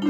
[0.00, 0.06] 嗨，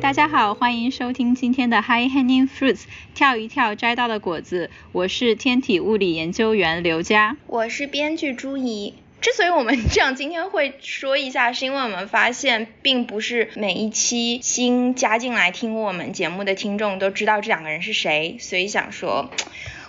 [0.00, 2.82] 大家好，欢迎收听今天的 High Hanging Fruits，
[3.14, 4.68] 跳一跳摘到的果子。
[4.90, 7.36] 我是天体物理研究员刘佳。
[7.46, 8.94] 我是编剧朱怡。
[9.22, 19.30] 之所以我们这样今天会说一下，是因为我们发现，并不是每一期新加进来听我们节目的听众都知道这两个人是谁，所以想说，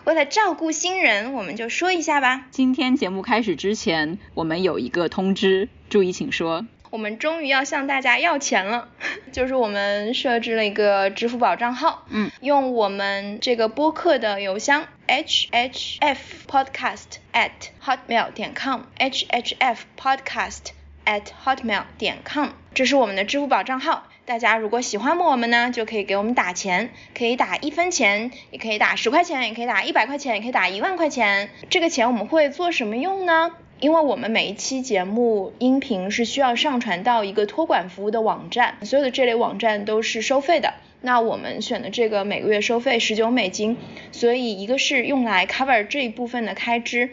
[0.03, 2.45] 为了照顾新人，我们就说一下吧。
[2.51, 6.67] 今天节目开始之前，我们有一个通知，注意请说。
[6.93, 8.87] 我们终于要向大家要钱了，
[9.33, 17.49] 就是我们设置了一个支付宝账号，嗯，用我们这个播客的邮箱 hhf podcast at
[17.83, 20.65] hotmail 点 com，hhf podcast
[21.03, 24.05] at hotmail 点 com，这是我们的支付宝账号。
[24.25, 31.49] 大家如果喜欢我们呢，就可以给我们打钱，可以打一分钱，也可以打十块钱，也可以打一百块钱，也可以打一万块钱。
[31.71, 33.49] 这个钱我们会做什么用呢？
[33.83, 40.75] 因为我们每一期节目音频是需要上传到一个托管服务的网站，所有的这类网站都是收费的。
[41.01, 43.75] 那我们选的这个每个月收费十九美金，
[44.13, 47.09] 所以一个是用来 cover 这一部分的开支，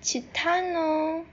[0.00, 1.26] 其他呢？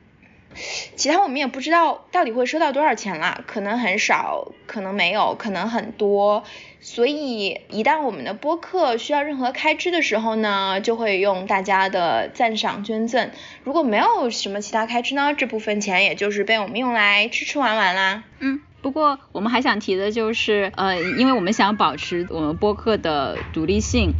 [0.95, 6.43] 其他我们也不知道到底会收到多少钱啦，可能很少，可能没有，可能很多。
[6.79, 13.31] 所以一旦我们的播客需要任何开支的时候呢，就会用大家的赞赏捐赠。
[13.63, 18.23] 如果没有什么其他开支呢，这部分钱也就是被我们用来吃吃玩玩啦。
[18.39, 24.11] 嗯，不过我们还想提的就是，呃，因为我们想保持我们播客的独立性。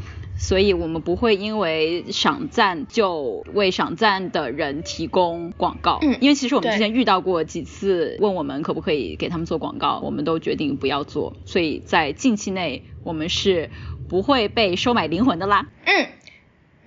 [0.44, 13.70] 所以我们不会因为赏赞就为赏赞的人提供广告，嗯，因为其实我们之前遇到过几次问我们可不可以给他们做广告，我们都决定不要做，所以在近期内我们是
[14.10, 15.70] 不会被收买灵魂的啦。
[15.86, 16.08] 嗯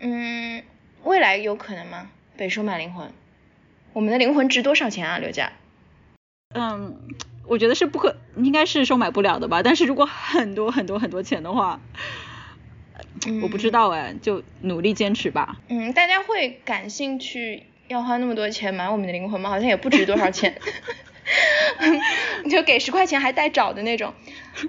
[0.01, 0.63] 嗯，
[1.05, 2.11] 未来有可能吗？
[2.37, 3.11] 被收买灵魂？
[3.95, 5.51] 我们的灵魂值多少钱啊，刘佳？
[6.53, 6.99] 嗯，
[7.49, 9.63] 我觉得是不可，应该是收买不了的吧。
[9.63, 11.81] 但是如果很多很多很多钱的话。
[13.43, 15.57] 我不知道哎，就努力坚持吧。
[15.69, 19.51] 嗯，大家会感兴趣要花那么多钱买我们的灵魂吗？
[19.51, 20.59] 好像也不值多少钱，
[22.51, 24.15] 就给十块钱还带找的那种。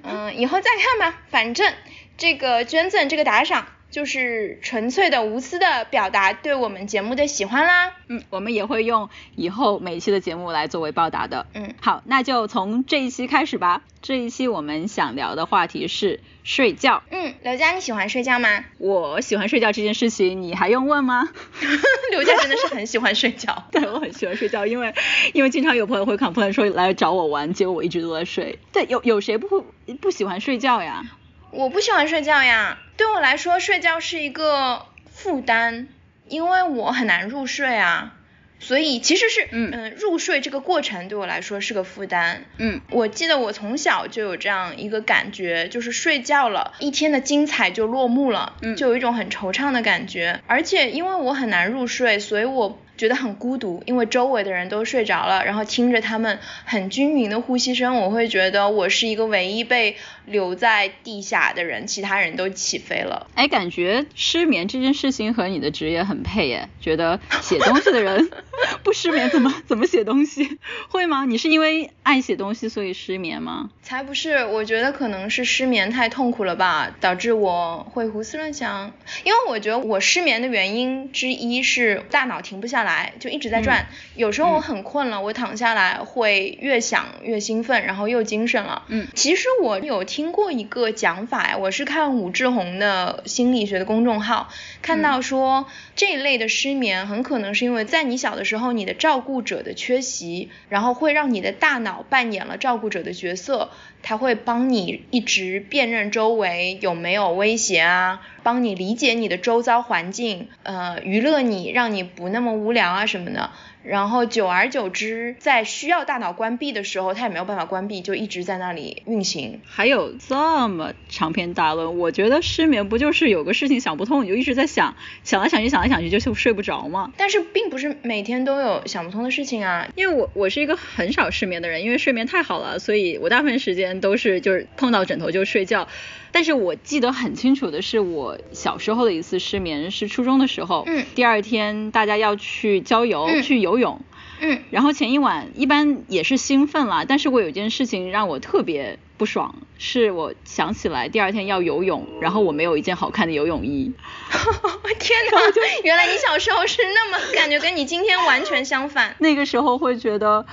[0.04, 1.74] 嗯，以后再看吧，反正
[2.18, 3.68] 这个捐赠这个打赏。
[3.90, 7.94] 就是纯粹的、无私的表达对我们节目的喜欢啦。
[8.08, 11.48] 嗯，我们也会用以后每期的节目来作为报答的。
[11.54, 13.82] 嗯，好，那就从这一期开始吧。
[14.02, 17.04] 这一期我们想聊的话题是睡觉。
[17.10, 18.64] 嗯，刘佳你喜欢睡觉吗？
[18.78, 21.28] 我喜欢睡觉这件事情你还用问吗？
[22.12, 23.66] 刘佳真的是很喜欢睡觉。
[23.72, 24.94] 对，我很喜欢睡觉，因为
[25.34, 28.60] 因为经常有朋友会 complain 说来找我玩，结果我一直都在睡。
[28.72, 29.66] 对，有有谁不
[30.00, 31.04] 不喜欢睡觉呀？
[31.52, 35.88] 我不喜欢睡觉呀，对我来说睡觉是一个负担，
[36.28, 38.14] 因为我很难入睡啊，
[38.60, 42.46] 所以其实是嗯嗯入睡这个过程对我来说是个负担。
[42.58, 50.42] 嗯，我记得我从小就有这样一个感觉，就是睡觉了一天的精彩就落幕了，就有一种很惆怅的感觉。
[50.48, 52.80] 而且因为我很难入睡，所以我。
[52.98, 63.28] 觉得很孤独，因为周围的人都睡着了，然后听着他们很均匀的呼吸声，我会觉得我是一个唯一被留在地下的人，其他人都起飞了。
[63.36, 68.30] 哎，感觉失眠这件事情和你的职业很配耶，觉得写东西的人
[68.84, 70.58] 不失眠怎么怎么写东西？
[70.90, 71.26] 会吗？
[71.26, 73.70] 你是因为爱写东西所以失眠吗？
[73.84, 78.92] 才不是，我觉得可能是失眠太痛苦了吧，导致我会胡思乱想。
[79.24, 82.87] 因为我觉得我失眠的原因之一是大脑停不下来。
[82.88, 88.82] 来就一直在转，有时候我很困了，我躺下来会越想越兴奋，然后又精神了。
[88.88, 94.50] 嗯，其实我有听过一个讲法呀，我是看武志红的心理学的公众号，
[94.82, 103.70] 看到说这一类的失眠很可能是因为在你小的时候你的照顾者的缺席，然后会让你的大脑扮演了照顾者的角色，
[104.10, 108.22] 它会帮你一直辨认周围有没有威胁啊。
[108.42, 113.52] 帮你理解你的周遭环境，呃，娱乐你，让你不那么无聊啊什么的。
[113.84, 119.62] 然后久而久之，在需要大脑关闭的时候，它也没有办法关闭，就一直在那里运行。
[119.66, 124.94] 还有这么长篇大论，我觉得失眠不就是有个事情想不通，你就一直在想，
[125.24, 127.14] 想来想去，想来想去就睡不着吗？
[127.16, 129.88] 但是并不是每天都有想不通的事情啊。
[129.96, 135.88] 因为我我是一个很少失眠的人，因为睡眠太好了，所以我大部分时间都是就是碰到枕头就睡觉。
[136.32, 143.68] 但是我记得很清楚的是，我小时候的一次失眠是初中的时候，嗯，第二天大家要去郊游，去游。
[143.68, 144.02] 游泳。
[144.40, 153.92] 嗯，然后前一晚一般也是兴奋啦，但是我有件事情让我特别不爽，是我想起来第二天要游泳，然后我没有一件好看的游泳衣。
[155.00, 155.40] 天哪！
[155.84, 159.16] 原来你小时候是那么感觉跟你今天完全相反。
[159.20, 160.46] 那个时候会觉得，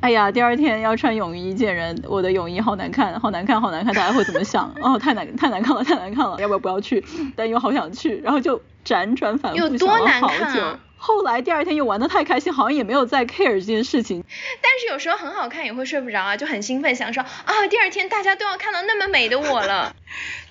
[0.00, 4.72] 哎呀，第二天要穿泳衣见人，我的泳衣好难看，好难看，好难看，大家会怎么想？
[4.80, 7.04] 哦，太难，太难看了，太难看了，要不要不要去？
[7.34, 10.78] 但又好想去，然后就辗转反复想了好久。
[11.00, 14.24] 后来第二天又玩的太开心，好像也没有再 care 这件事情。
[14.62, 19.94] 但是有时候很好看也会睡不着啊，就很兴奋，想说啊，第二天大家都要看到那么美的我了。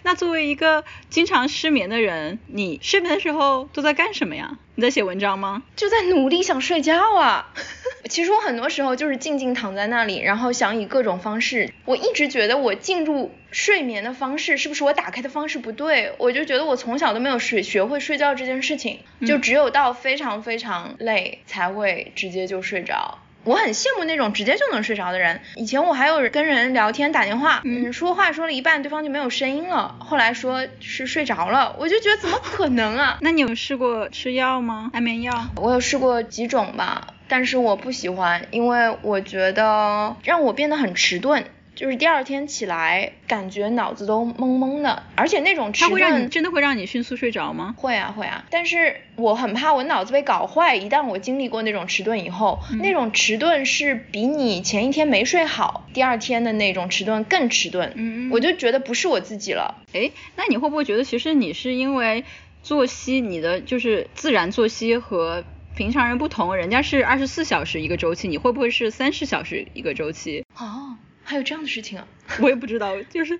[0.08, 4.58] 那作为一个经常失眠的人，你睡眠的时候都在干什么呀？
[4.76, 5.64] 你在写文章吗？
[5.76, 7.54] 就在努力想睡觉啊。
[8.10, 11.74] 其实我很多时候就是静静躺在那里，然后想以各种方式。
[11.84, 16.14] 我一直觉得我进入睡眠的方式是不是我打开的方式不对？
[16.20, 23.20] 我就觉得我从小都没有学学会睡觉这件事情，就只有到非常非常累才会直接就睡着。
[23.44, 25.40] 我很羡慕那种直接就能睡着的人。
[25.56, 33.18] 以前我还有跟人聊天打电话，嗯，说话说了一半，对方就没有声音了，后来说是睡着了，我就觉得怎么可能啊？
[33.22, 34.90] 那你有试过吃药吗？
[34.94, 35.48] 安眠药？
[35.56, 41.46] 我有试过几种吧，但是我不喜欢，因为我觉得让我变得很迟钝。
[41.78, 47.76] 就是第二天起来感觉脑子都懵懵的，而且那种迟钝真的会让你迅速睡着吗？
[47.78, 59.84] 会啊会啊，但是我很怕我脑子被搞坏，一旦我经历过那种迟钝以后，那种迟钝是比你前一天没睡好，第二天的那种迟钝更迟钝，嗯嗯，我就觉得不是我自己了。
[59.94, 62.26] 诶，那你会不会觉得其实你是因为
[62.64, 65.44] 作息，你的就是自然作息和
[65.76, 70.44] 平常人不同，人家是二十四小时一个周期，你会不会是三十小时一个周期？
[70.58, 70.98] 哦。
[71.28, 72.08] 还有这样的事情啊？
[72.40, 73.38] 我也不知道，就是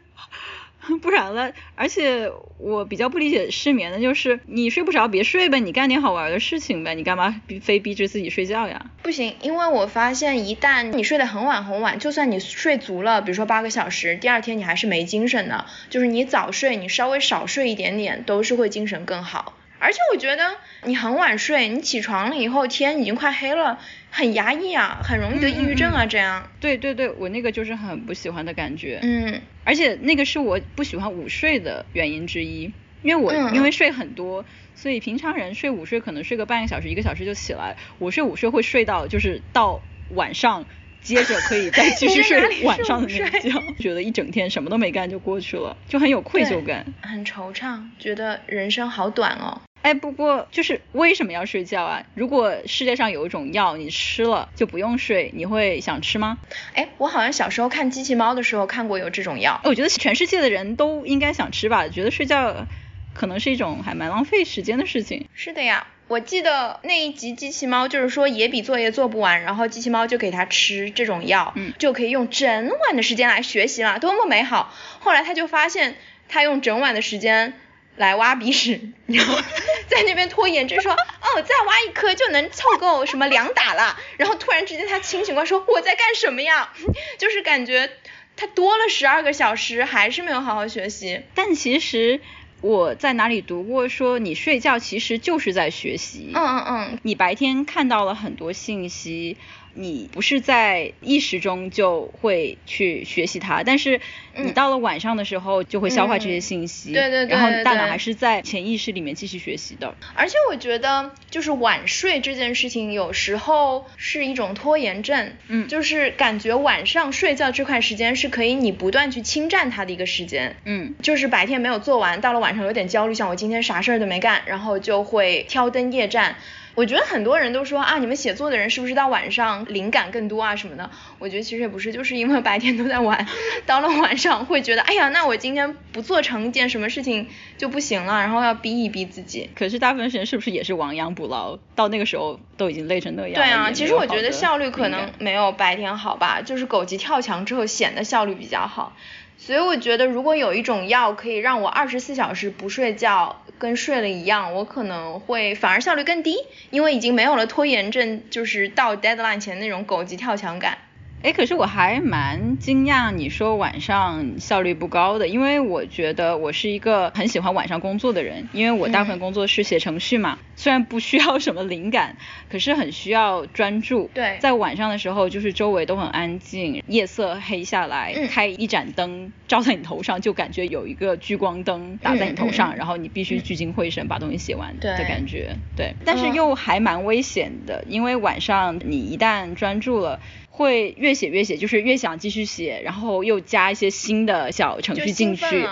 [1.02, 1.52] 不然了。
[1.76, 8.86] 而且我比较不理解失眠的，就是你睡不着别睡呗，你干点好玩的事情呗，你干嘛非逼着自己睡觉呀？
[9.04, 15.66] 不行，因为我发现一旦你睡得很晚很晚，就算你睡足了，比如说八个小时，第二天你还是没精神的。
[15.90, 19.57] 就是你早睡，你稍微少睡一点点，都是会精神更好。
[19.80, 23.80] 而且我觉得你很晚睡，你起床了以后天已经快黑了，
[24.10, 26.50] 很压抑啊，很容易得抑郁症啊，这样。
[26.60, 29.00] 对对对，我那个就是很不喜欢的感觉。
[29.02, 29.42] 嗯。
[29.64, 32.72] 而且那个是我不喜欢午睡的原因之一，
[33.04, 34.46] 因为我因为睡很多，
[34.76, 39.82] 所以平常人睡午睡可能睡个半个小时一个小时就起来，我睡午睡会睡到就是到
[40.12, 40.66] 晚上。
[41.00, 43.50] 接着可以再继续 睡晚上的那个觉，
[43.80, 49.62] 觉得一整天什么都没干就过去了，就很有愧疚感，很惆怅，觉得人生好短哦。
[49.88, 52.04] 哎，不过就是为什么要睡觉啊？
[52.14, 56.40] 如果世界上有一种药，你吃了就不用睡，你会想吃吗？
[56.74, 59.62] 哎，我好像小时候看机器猫的时候看过有这种药。
[59.64, 62.68] 我觉得全世界的人都应该想吃吧，觉得睡觉
[63.14, 65.30] 可能是一种还蛮浪费时间的事情。
[65.34, 65.88] 是的呀。
[66.10, 74.74] 我记得那一集机器猫就是说野比作业做不完，然后机器猫就给它吃这种药，嗯，就可以用整晚的时间来学习了，多么美好！
[75.00, 75.96] 后来他就发现
[76.28, 77.54] 他用整晚的时间
[77.98, 79.36] 来挖鼻屎，然 后
[79.88, 86.72] 在那边拖延就说，哦，再挖一颗就能凑够什么两打了，然后突然之间他清醒过来说我在干什么呀？
[87.20, 87.92] 就是感觉
[88.36, 92.22] 他多了十二个小时还是没有好好学习，但其实。
[92.60, 96.32] 我在哪里读过说你睡觉其实就是在学习。
[96.34, 97.00] 嗯嗯嗯。
[97.04, 99.38] 你白天看到了很多信息。
[99.78, 104.02] 你不是在意识中就会去学习它，但是
[104.36, 109.94] 你到了晚上的时候就会消化这些信息，对对对，然后大脑还是在潜意识里面继续学习的。
[110.16, 126.36] 而且我觉得就是晚睡这件事情有时候是一种拖延症，嗯，就是感觉晚上睡觉这块时间是可以你不断去侵占它的一个时间，嗯，就是白天没有做完，到了晚上有点焦虑，像我今天啥事儿都没干，然后就会挑灯夜战。
[126.78, 130.88] 我觉得很多人都说啊，你们写作的人是不是到晚上灵感更多啊什么的？
[131.18, 133.26] 我觉得其实也不是，就是因为白天都在玩，
[133.66, 139.50] 到了晚上会觉得，哎呀，那我今天不做成一件什么事情就不行了，然后要逼一逼自己。
[139.56, 141.58] 可是大部分时间是不是也是亡羊补牢？
[141.74, 143.34] 到那个时候都已经累成那样。
[143.34, 148.96] 对啊，其实我觉得效率可能没有白天好吧，就是狗急跳墙之后显得效率比较好。
[149.38, 156.36] 所以我觉得，如果有一种药可以让我二十四小时不睡觉，跟睡了一样，我可能会反而效率更低，
[156.70, 160.78] 因为已经没有了拖延症，就是到 deadline 前那种狗急跳墙感。
[161.24, 170.38] 哎，可是我还蛮惊讶你说晚上效率不高的，因为我觉得我是一个很喜欢晚上工作的人，因为我大部分工作是写程序嘛。
[170.56, 172.16] 虽然不需要什么灵感，
[172.50, 174.10] 可是很需要专注。
[174.14, 185.56] 对，在晚上的时候，就是周围都很安静，夜色黑下来，开一盏灯照在你头上，就感觉有一个聚光灯打在你头上，然后你必须聚精会神把东西写完的感觉。
[185.76, 190.20] 对，但是又还蛮危险的，因为晚上你一旦专注了，
[190.58, 195.68] 会越写越写，就是越想继续写，然后又加一些新的小程序进去。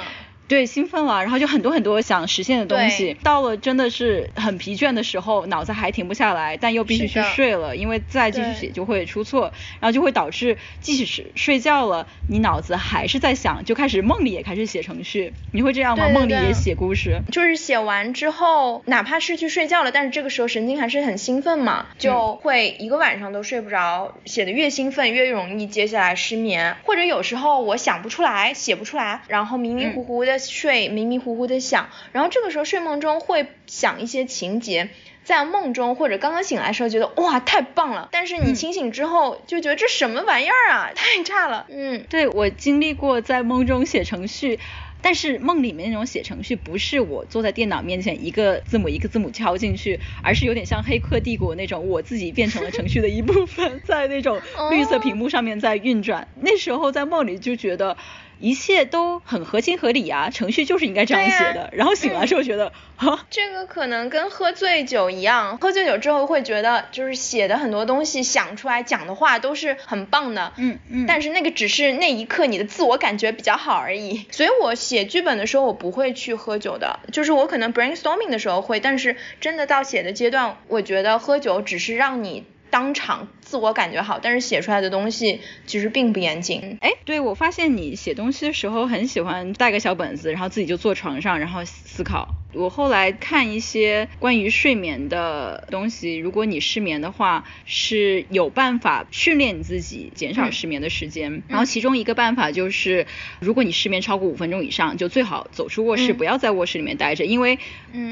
[0.47, 16.09] 对，兴奋了，然后就很多很多想实现的东西，到了真的是很疲倦的时候，脑子还停不下来，但又必须去睡了，因为再继续写就会出错，然后就会导致即使是睡觉了，你脑子还是在想，就开始梦里也开始写程序，你会这样吗？
[16.09, 17.21] 梦里也写故事？
[17.31, 30.34] 就是写完之后，哪怕是去睡觉了，但是这个时候神经还是很兴奋嘛，就会一个晚上都睡不着，写的越兴奋越容易接下来失眠，或者有时候我想不出来，写不出来，然后迷迷糊糊的。
[30.37, 34.89] 睡迷迷糊糊的想，然后这个时候睡梦中会想一些情节，
[35.23, 41.65] 在梦中或者刚刚醒来的时候觉得哇太棒了，但是你清醒之后就觉得这什么玩意儿啊， 太差了。
[41.69, 44.59] 嗯，对我经历过在梦中写程序，
[45.01, 56.27] 但是梦里面那种写程序不是我坐在电脑面前一个字母一个字母敲进去，而是有点像黑客帝国那种我自己变成了程序的一部分，在那种绿色屏幕上面在运转。
[56.41, 57.97] 那时候在梦里就觉得。
[58.39, 61.69] 一切都很合情合理啊，程序就是应该这样写的。
[61.73, 71.05] 然后醒来之后觉得，哈，这个可能跟喝醉酒一样，喝醉酒之后会觉得，就是写的很多东西想出来讲的话都是很棒的，嗯嗯。
[71.07, 74.25] 但是那个只是那一刻你的自我感觉比较好而已。
[74.31, 82.45] 所以我写剧本的时候我不会去喝酒的，就是我可能 brainstorming 的时候会，但是真的到写的阶段，我觉得喝酒只是让你。
[82.71, 86.77] 当场自我感觉好，但是写出来的东西其实并不严谨。
[86.81, 92.27] 哎，对我发现你写东西的时候很喜欢带个小本子，然后自己就坐床上，然后思考。
[92.53, 101.43] 我后来看一些关于睡眠的东西，如果你失眠的话，是有办法训练你自己减少失眠的时间。
[101.49, 103.05] 然后其中一个办法就是，
[103.41, 107.59] 如果你失眠超过五分钟以上，就最好走出卧室，不要在卧室里面待着，因为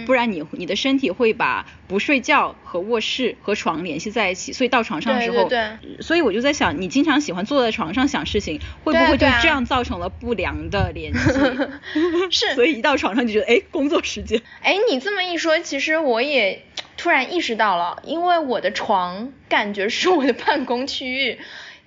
[0.06, 5.50] 不然你你的身体会把不睡觉和卧室和床联系在一起，所以到床上的时候，
[6.02, 11.30] 所以我就在想，你经常喜欢坐在床上想事情，会不会就这样造成了不良的联系？
[12.32, 14.42] 是， 所以一到床上就觉得，哎，工作时间。
[14.62, 16.66] 哎，你这么一说，其实我也
[16.98, 21.40] 突然意识到了，因为我的床感觉是我的办公区域，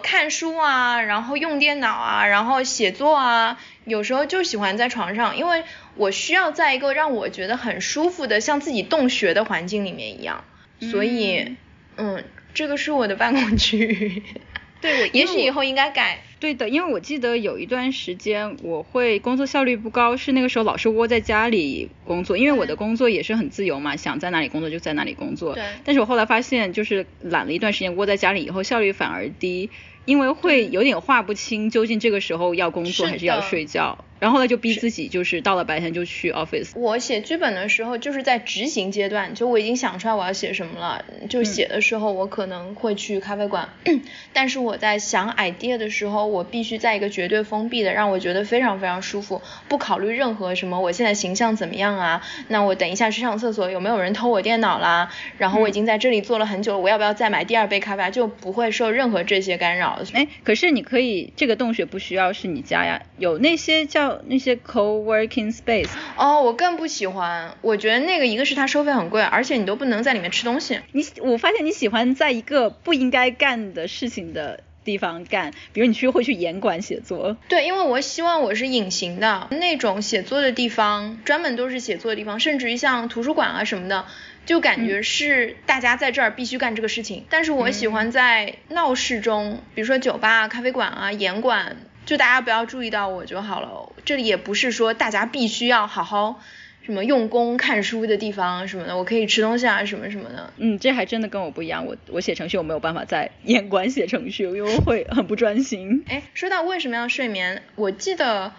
[0.03, 5.63] 看书啊，然后用电脑啊，然后写作啊，有时候就喜欢在床上，因为
[5.95, 10.45] 我需要在一个让我觉得很舒服的，像自己洞穴的环境里面一样，
[10.81, 11.57] 所以，
[11.97, 12.23] 嗯，
[12.57, 14.23] 这个是我的办公区域。
[14.81, 16.23] 对，也许以后应该改。
[16.41, 25.55] 对的，因为我记得有一段时间我会工作效率不高，是那个时候老是窝在家里工作，因为我的工作也是很自由嘛，想在哪里工作就在哪里工作。
[25.55, 25.65] 对。
[25.85, 29.69] 但是我后来发现，就是懒了一段时间窝在家里以后，效率反而低。
[30.05, 36.71] 因为会有点划不清，究竟这个时候要工作还是要睡觉，然后呢就逼自己，就是到了白天就去 office。
[36.75, 43.69] 我写剧本的时候就是在执行阶段，就我已经想出来我要写什么了，就写的时候我可能会去咖啡馆，
[44.33, 60.01] 但是我在想 idea 的时候，我必须在一个绝对封闭的，让我觉得非常非常舒服，不考虑任何什么我现在形象怎么样啊，那我等一下去上厕所有没有人偷我电脑啦，然后我已经在这里坐了很久了，我要不要再买第二杯咖啡，就不会受任何这些干扰。
[60.13, 65.91] 哎，可是你可以这个洞穴不需要是你家呀，有那些叫那些 co-working space。
[66.17, 70.81] 哦，我更不喜欢，我觉得那个一个是它收费很贵，而且你都不能在里面吃东西。
[70.93, 77.37] 你我发现你喜欢在一个不应该干的事情的地方干，比如你去会去严管写作。
[77.49, 84.05] 对，因为我希望我是隐形的那种写作的地方，专门都是写作的地方，甚至于像图书馆啊什么的。
[84.45, 93.93] 就感觉是大家在这儿必须干这个事情，但是我喜欢在闹市中，比如说酒吧、咖啡馆啊、严馆，就大家不要注意到我就好了。
[94.07, 96.41] 这里也不是说大家必须要好好
[96.83, 100.53] 什么用功看书的地方什么的，我可以吃东西啊什么什么的。
[100.57, 106.05] 嗯，这还真的跟我不一样，我我写程序我没有办法在严馆写程序，因为会很不专心。
[106.09, 108.53] 哎，说到为什么要睡眠，我记得。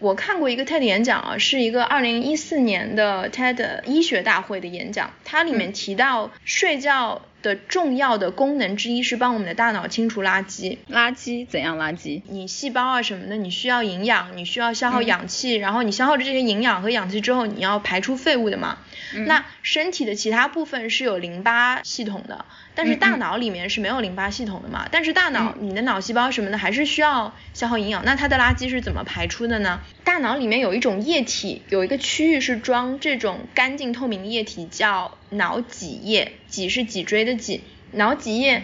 [0.00, 7.22] 我看过一个 TED 演讲啊，是一个二零一四年的 TED 医学大会的演讲，它里面提到睡觉。
[7.44, 10.78] 的重要的功能之一是帮我们的大脑清除垃圾。
[10.90, 12.22] 垃圾怎样垃圾？
[12.28, 18.78] 你细胞啊什么的，你需要营养，你需要消耗氧气，然后你消耗了这些营养和氧气之后，你要排出废物的嘛。
[19.26, 24.88] 那身体的其他部分是有淋巴系统的，但是大脑里面是没有淋巴系统的嘛。
[24.90, 28.04] 但是大脑，你的脑细胞什么的还是需要消耗营养。
[28.04, 29.80] 那它的垃圾是怎么排出的呢？
[30.04, 37.62] 大脑里面有一种液体，有一个区域是装这种干净透明的液体，叫脑脊液，脊是脊椎的脊，
[37.92, 38.62] 脑脊液。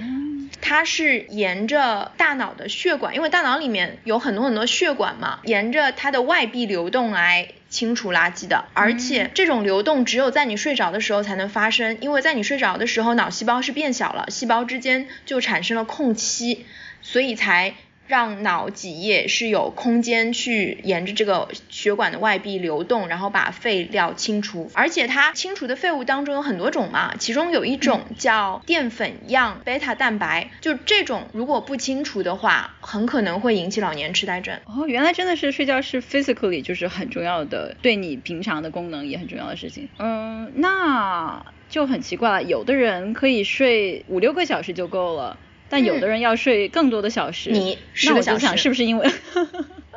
[0.62, 8.67] 它是沿着大脑的血管，因为大脑里面有很多很多血管嘛，沿着它的外壁流动来清除垃圾的。
[8.75, 16.67] 而且这种流动只有在你睡着的时候才能发生，因为在你睡着的时候，脑细胞是变小了，细胞之间就产生了空隙，
[17.00, 17.75] 所以才。
[18.11, 24.69] 让脑脊液是有空间去沿着这个血管的外壁流动，然后把废料清除。
[24.75, 34.59] 而且它清除的废物当中有很多种嘛，其中有一种叫淀粉样贝塔蛋白，就这种如果不清除的话，很可能会引起老年痴呆症。
[34.64, 39.88] 哦，原来真的是睡觉是 physically 就是很重要的，对你平常的功能也很重要的事情。
[39.99, 45.38] 嗯，那就很奇怪了，有的人可以睡五六个小时就够了。
[45.71, 49.09] 但有的人要睡更多的小时，你那我就想是不是因为？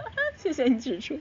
[0.43, 1.17] 谢谢你指出，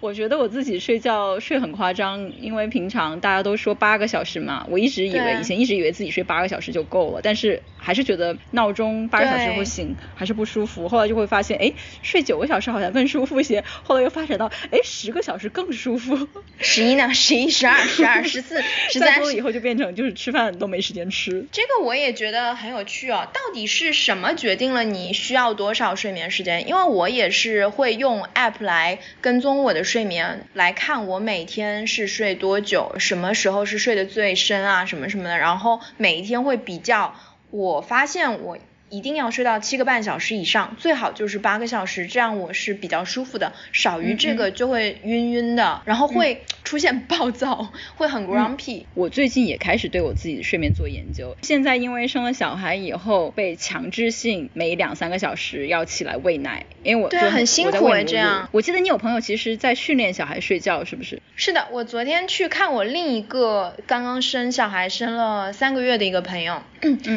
[0.00, 10.88] 我觉得我自己睡觉睡很夸张，因为平常大家都说八个小时嘛，我一直以为以前一直以为自己睡八个小时就够了，但是还是觉得闹钟八个小时会醒，还是不舒服。
[10.88, 13.62] 后来就会发现，哎，睡九个小时好像更舒服一些。
[13.84, 16.26] 后来又发展到，哎，十个小时更舒服。
[16.58, 17.14] 十一呢？
[17.14, 19.22] 十一、十二、十二、十四、 十三。
[19.36, 21.46] 以后就变成就是吃饭都没时间吃。
[21.52, 23.28] 这个我也觉得很有趣哦。
[23.32, 26.66] 到底是什么决定了你需要多少睡眠时间？
[26.66, 28.63] 因为我也是会用 app。
[28.64, 37.14] 来跟踪我的睡眠，来看我每天是睡多久，什么时候是睡得最深啊，什么什么的，然后每一天会比较，
[37.50, 38.58] 我发现我。
[38.94, 43.52] 一定要睡到七个半小时以上，最好就是八个小时，这样我是比较舒服的。
[43.72, 48.84] 少于这个就会晕晕的，然后会出现暴躁， 会很 grumpy。
[48.94, 51.36] 我最近也开始对我自己的睡眠做研究。
[51.42, 58.48] 现在因为生了小孩以后，被强制性每两三个小时要起来喂奶，因为我对很辛苦这样。
[58.52, 61.20] 我记得你有朋友其实在训练小孩睡觉，是不是？
[61.34, 66.62] 是的，我昨天去看我另一个刚刚生小孩生了三个月的一个朋友，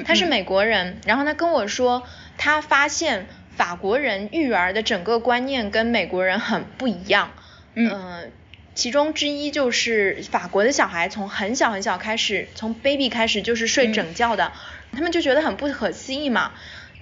[0.03, 1.66] 他是美国人，然后他跟我。
[1.67, 2.03] 说
[2.37, 7.31] 他发现法国人育儿的整个观念跟美国人很不一样，
[7.73, 8.31] 嗯，
[8.75, 14.51] 其中之一就是法国的小孩从很小很小开始，从 baby 开始就是睡整觉的，
[14.91, 16.51] 他们就觉得很不可思议嘛。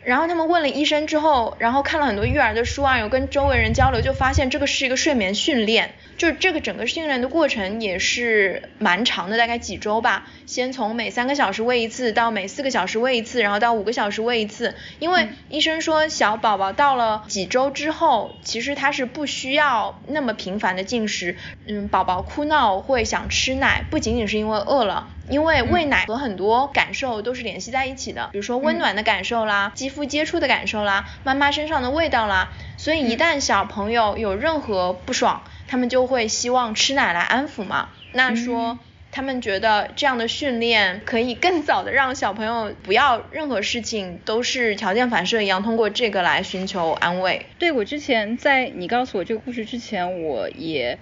[0.06, 10.28] 然后他们问了医生之后，然后看了很多育儿的书啊，有跟周围人交流，就发现这个是一个睡眠训练，就是这个整个训练的过程也是蛮长的，大概几周吧。
[10.46, 14.76] 先从每三个小时喂一次，到每四个小时喂一次，然后到五个小时喂一次。
[15.00, 21.36] 因为医生说小宝宝到了几周之后，其实他是不需要那么频繁的进食。
[21.65, 25.10] 嗯，宝宝哭闹会想吃奶，不仅仅是因为饿了。
[25.30, 37.90] 因为喂奶和很多感受都是联系在一起的，比如说温暖的感受啦，肌肤接触的感受啦，妈妈身上的味道啦，所以一旦小朋友有任何不爽，他们就会希望吃奶来安抚嘛。
[38.12, 38.78] 那说
[39.12, 47.46] 他们觉得这样的训练可以更早的让小朋友不要任何事情都是条件反射一样，通过这个来寻求安慰。
[47.58, 51.00] 对我之前在你告诉我这个故事之前，我也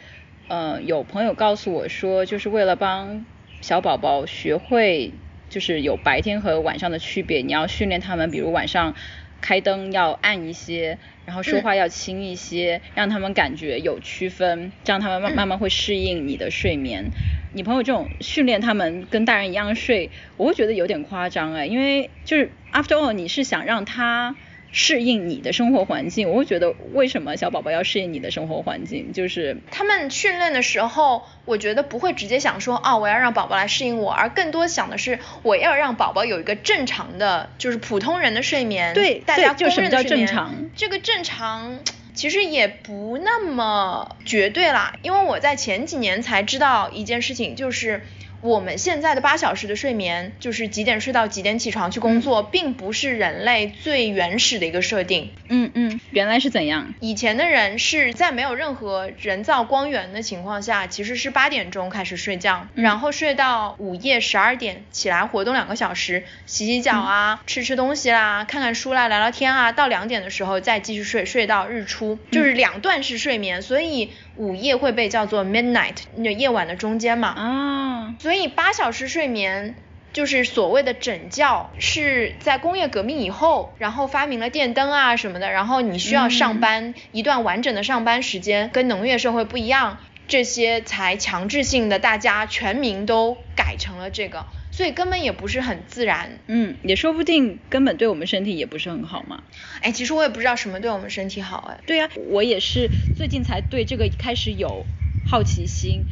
[0.47, 3.25] 呃有朋友告诉我说，就是为了帮。
[3.63, 5.13] 小宝宝学会
[5.49, 8.93] 就是有白天和晚上的区别，你要训练他们，比如晚上
[9.39, 17.11] 开灯要暗一些，然后说话要轻一些，让他们感觉有区分，这样他们慢慢慢会适应你的睡眠。
[17.53, 24.35] 你朋友这种训练他们跟大人一样睡，我会觉得有点夸张哎，因为就是 after all 你是想让他。
[24.73, 29.13] 适应你的生活环境，我会觉得为什么小宝宝要适应你的生活环境？
[29.13, 38.95] 就是他们训练的时候，我觉得不会直接想说，哦，我要让宝宝来适应我，而更多想的是，我要让宝宝有一个正常的，就是普通人的睡眠。
[38.95, 40.53] 对，大家就什么叫正常？
[40.75, 41.77] 这个正常
[42.15, 48.01] 其实也不那么绝对啦，因为我在前几年才知道一件事情，就是。
[48.43, 55.31] 我们现在的八小时的睡眠，就是几点睡到几点起床去工作，并不是人类最原始的一个设定。
[55.47, 56.93] 嗯嗯，原来是怎样？
[56.99, 74.11] 以前的人是在没有任何人造光源的情况下，其实是八点钟开始睡觉，然后睡到午夜十二点起来活动两个小时，洗洗脚啊，吃吃东西啦，看看书啦，聊聊天啊，到两点的时候再继续睡，睡到日出，就是两段式睡眠，所以。
[74.35, 77.27] 午夜会被叫做 midnight，那夜晚的中间嘛。
[77.29, 78.15] 啊。
[78.19, 79.75] 所以八小时睡眠
[80.11, 94.45] 就是所谓的整觉，是在工业革命以后，然后发明了电灯啊什么的，然后你需要上班一段完整的上班时间，跟农业社会不一样，这些才强制性的大家全民都改成了这个。
[94.75, 99.43] 所以根本也不是很自然，嗯，也说不定根本对我们身体也不是很好嘛。
[99.81, 101.79] 哎，其实我也不知道什么对我们身体好，哎。
[101.85, 104.83] 对呀，我也是最近才对这个开始有
[105.25, 106.05] 好奇心。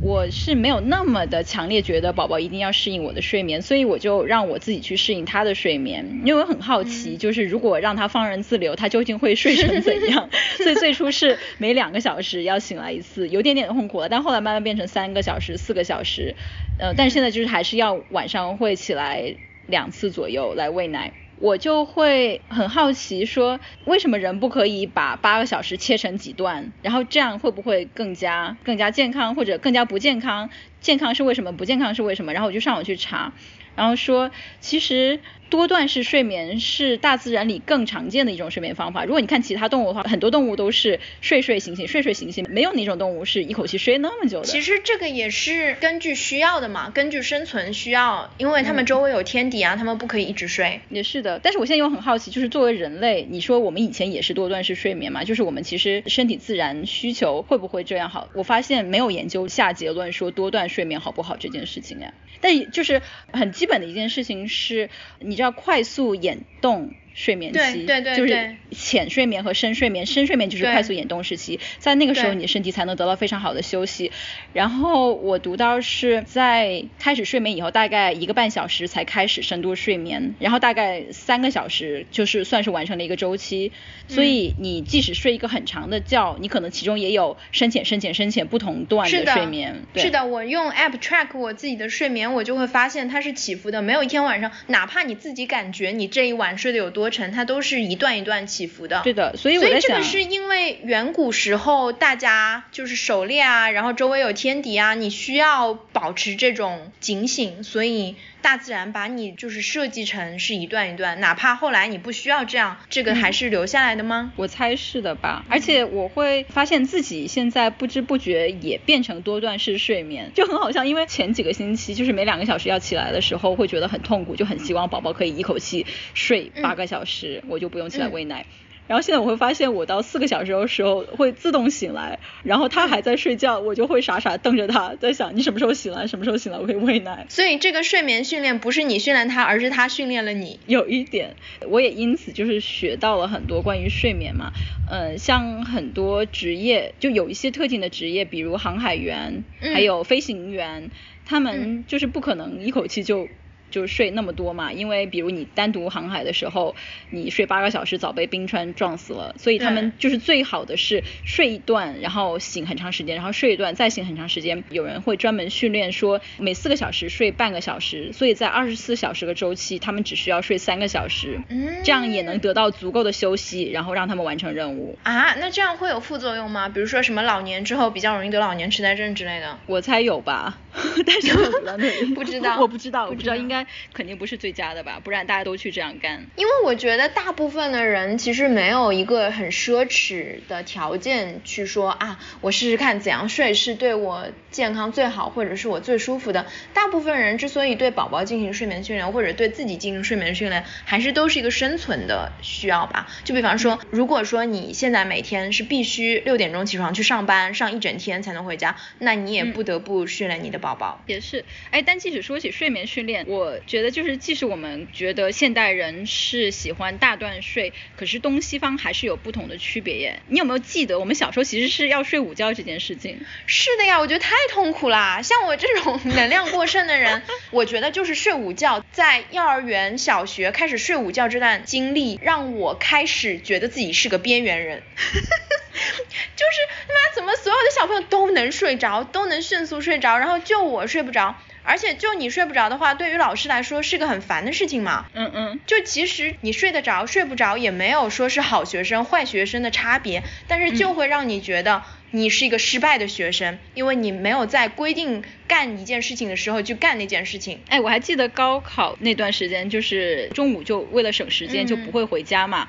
[0.00, 10.30] 我是没有那么的强烈觉得宝宝一定要适应我的睡眠，所以我就让我自己去适应他的睡眠，因为我很好奇，就是如果让他放任自流，他究竟会睡成怎样？
[10.58, 16.36] 所以最初是每两个小时要醒来一次，有点点痛苦了，但后来慢慢变成三个小时、四个小时，
[16.78, 19.34] 呃，但是现在就是还是要晚上会起来
[19.66, 21.12] 两次左右来喂奶。
[21.40, 30.50] 我就会很好奇，说为什么人不可以把八个小时切成几段，然后这样会不会更加更加健康，或者更加不健康？
[30.80, 31.52] 健康是为什么？
[31.52, 32.32] 不健康是为什么？
[32.32, 33.32] 然后我就上网去查，
[33.74, 35.20] 然后说其实。
[35.50, 39.04] 多段式睡眠是大自然里更常见的一种睡眠方法。
[39.04, 44.46] 如果你看其他动物的话，很多动物都是睡睡醒醒，睡睡醒醒，没有哪种动物是一口气睡那么久的。
[44.46, 50.80] 其实这个也是根据需要的嘛，根据生存需要，因为他们周围有天敌啊，他们不可以一直睡。
[50.90, 55.24] 也是的，但是我现在又很好奇，就是作为人类，你说我们以前也是多段式睡眠嘛？
[55.24, 58.28] 就是我们其实身体自然需求会不会这样好？
[58.34, 62.12] 我发现没有研究下结论说多段睡眠好不好这件事情呀。
[62.40, 66.90] 但就是很基本的一件事情是，你就要快速眼动。
[67.18, 74.12] 睡眠期，对对对，就是浅睡眠和深睡眠，深睡眠就是快速眼动时期，在那个时候你的身体才能得到非常好的休息。
[74.52, 83.72] 然后我读到是在开始睡眠以后，大概一个半小时才开始深度睡眠，然后大概三个小时就是算是完成了一个周期。
[84.06, 89.82] 所以你即使睡一个很长的觉，你可能其中也有深浅、深浅、深浅不同段的睡眠。
[89.96, 97.07] 是的，我用 app track 我自己的睡眠，我就会发现它是起伏的，没有一天晚上，哪怕你自己感觉你这一晚睡得有多。
[97.10, 108.16] 程它都是一段一段起伏的，对的，所以所以这个是因为远古时候大家就是狩猎啊，然后周围有天敌啊，你需要保持这种警醒，所以。
[108.40, 114.32] 大自然把你就是设计成是一段一段，哪怕后来你不需要这样，这个还是留下来的吗？
[114.36, 115.44] 我猜是的吧。
[115.48, 120.84] 而且我会发现自己现在不知不觉也变成多段式睡眠，就很好笑。
[120.84, 128.46] 因为前几个星期就是每两个小时要起来的时候，会觉得很痛苦，就很希望宝宝可以一口气睡八个小时，我就不用起来喂奶。
[128.88, 137.26] 然后现在我会发现，我到四个小时的时候会自动醒来，然后他还在睡觉，我就会傻傻瞪着他，在想你什么时候醒来，什么时候醒来我可以喂奶。
[137.28, 140.58] 所以这个睡眠训练不是你训练他，而是他训练了你。
[140.66, 141.36] 有一点，
[141.68, 144.52] 我也因此就是学到了很多关于睡眠嘛，
[144.88, 150.90] 嗯，像很多职业，就有一些特定的职业，比如航海员，还有飞行员，
[151.26, 153.28] 他们就是不可能一口气就。
[153.70, 156.74] 就是睡那么多嘛，因为比如你单独航海的时候，
[157.10, 164.64] 你睡八个小时早被冰川撞死了，所以他们就是最好的是睡一段，然后醒很长时间，然后睡一段再醒很长时间。
[164.70, 171.40] 有人会专门训练说每四个小时睡半个小时，所以在二十四小时的周期，他们只需要睡三个小时，
[171.84, 174.98] 这样也能得到足够的休息，然后让他们完成任务。
[175.02, 176.68] 啊，那这样会有副作用吗？
[176.68, 179.58] 比如说什么老年之后比较容易得老年痴呆症之类的？
[179.66, 180.58] 我猜有吧，
[181.06, 183.66] 但是我不知道， 我不知道，我不知道应该。
[183.92, 186.26] 肯定不是最佳的吧，不然大家都去这样干。
[186.36, 196.46] 因为我觉得大部分的人其实没有一个很奢侈的条件去说啊，我试试看怎样睡是对我健康最好，或者是我最舒服的。
[196.72, 203.08] 大部分人之所以对宝宝进行睡眠训练，或者对自己进行睡眠训练，还是都是一个生存的需要吧。
[203.24, 211.02] 就比方说，如果说你现在每天是必须六点钟起床去上班，上一整天才能回家，那你也不得不训练你的宝宝。
[211.06, 213.88] 也是，哎，但即使说起睡眠训练，我觉得。
[213.88, 220.22] 就是，即使我们觉得现代人是喜欢大段睡，可是东西方还是有不同的区别耶。
[220.28, 223.18] 你有没有记得我们小时候其实是要睡午觉这件事情？
[223.46, 225.22] 是的呀，我觉得太痛苦啦。
[225.22, 234.82] 像我这种 能量过剩的人，我觉得就是睡午觉，在幼儿园、小学开始睡午觉这段经历，让我开始觉得自己是个边缘人。
[236.36, 241.36] 就是他妈怎么所有的小朋友都能睡着，都能迅速睡着，然后就我睡不着。
[241.64, 245.04] 而且就你睡不着的话，对于老师来说是个很烦的事情嘛。
[245.12, 245.60] 嗯嗯。
[245.66, 257.60] 就其实你睡得着睡不着也没有说是好学生坏学生的差别，但是就会让你觉得你是一个失败的学生，因为你没有在规定干一件事情的时候去干那件事情。
[257.68, 262.66] 哎，我还记得高考那段时间，就是中午就为了省时间就不会回家嘛。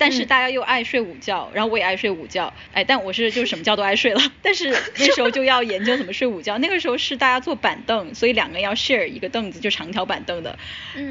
[0.00, 4.32] 但是大家又爱睡午觉，然后我也爱睡午觉，哎，但我是就什么觉都爱睡了。
[4.40, 6.56] 但是那时候就要研究怎么睡午觉。
[6.56, 10.58] 那个时候是大家坐板凳，所以两个人要 share 一个凳子，就长条板凳的。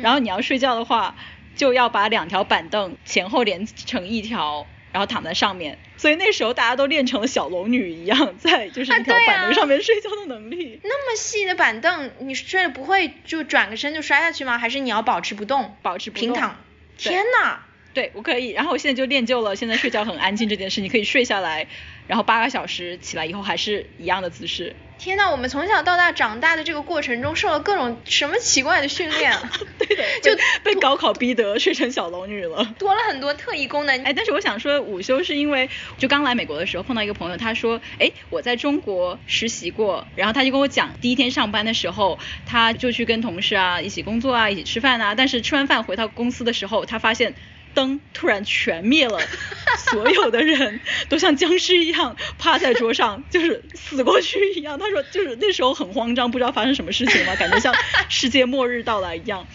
[0.01, 1.15] 然后你要睡觉的话，
[1.55, 5.77] 就要把两条板凳前后连成一条，然后躺在上面。
[5.97, 10.79] 所以那时候大家都练成了小龙女一样，在就是一条板凳上面睡觉的能力。
[10.83, 14.57] 那么细的板凳，你睡了不会就转个身就摔下去吗？
[14.57, 16.57] 还是你要保持不动，保持平躺？
[16.97, 17.59] 天呐！
[17.93, 18.49] 对，我可以。
[18.49, 21.67] 然后我现在就练就了现在睡觉很安静这件事，你可以睡下来，
[22.07, 24.75] 然后八个小时起来以后还是一样的姿势。
[24.99, 29.33] 天呐，我们从小到大长大的这个过程中受了各种什么奇怪的训练？
[29.79, 32.75] 对的，就被高考逼得睡成小龙女了。
[32.77, 34.03] 多了很多特异功能。
[34.03, 47.33] 哎，但是我想说午休是因为就刚来美国的时候碰到一个朋友，他说，哎，我在中国实习过，然后他就跟我讲，第一天上班的时候，他就去跟同事啊一起工作啊，一起吃饭啊，但是吃完饭回到公司的时候，他发现。
[47.73, 49.19] 灯突然全灭了，
[49.77, 50.79] 所有的人
[51.09, 54.77] 都像僵尸一样趴在桌上，就是死过去一样。
[54.79, 57.73] 他说，就是那时候很慌张，不知道发生什么事情了，感觉像
[58.09, 59.47] 世界末日到来一样。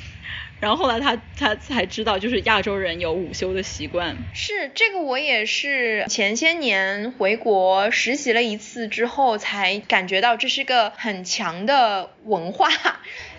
[0.60, 4.16] 然后后来他他才知道，就是亚洲人有午休的习惯。
[4.32, 12.68] 是这个，我也是前些年回国实习了一次之后，才感觉到这是个很强的文化。